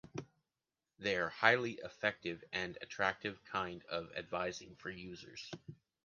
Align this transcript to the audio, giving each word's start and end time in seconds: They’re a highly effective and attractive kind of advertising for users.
They’re 0.97 1.27
a 1.27 1.29
highly 1.29 1.73
effective 1.73 2.43
and 2.51 2.75
attractive 2.81 3.39
kind 3.43 3.83
of 3.85 4.09
advertising 4.13 4.75
for 4.79 4.89
users. 4.89 5.51